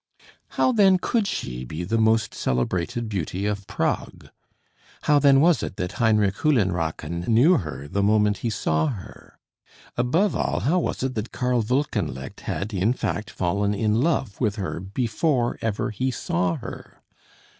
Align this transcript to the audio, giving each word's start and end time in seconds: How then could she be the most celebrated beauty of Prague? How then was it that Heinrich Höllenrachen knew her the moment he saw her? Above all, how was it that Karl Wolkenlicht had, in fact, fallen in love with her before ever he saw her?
How 0.57 0.71
then 0.71 0.97
could 0.97 1.27
she 1.27 1.63
be 1.63 1.83
the 1.83 1.99
most 1.99 2.33
celebrated 2.33 3.07
beauty 3.07 3.45
of 3.45 3.67
Prague? 3.67 4.29
How 5.03 5.19
then 5.19 5.39
was 5.41 5.61
it 5.61 5.75
that 5.77 5.91
Heinrich 6.01 6.37
Höllenrachen 6.37 7.27
knew 7.27 7.57
her 7.59 7.87
the 7.87 8.01
moment 8.01 8.37
he 8.37 8.49
saw 8.49 8.87
her? 8.87 9.37
Above 9.95 10.35
all, 10.35 10.61
how 10.61 10.79
was 10.79 11.03
it 11.03 11.13
that 11.13 11.31
Karl 11.31 11.61
Wolkenlicht 11.61 12.39
had, 12.39 12.73
in 12.73 12.93
fact, 12.93 13.29
fallen 13.29 13.75
in 13.75 13.93
love 14.01 14.41
with 14.41 14.55
her 14.55 14.79
before 14.79 15.59
ever 15.61 15.91
he 15.91 16.09
saw 16.09 16.55
her? 16.55 17.03